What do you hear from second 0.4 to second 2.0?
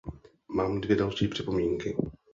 Mám dvě další připomínky.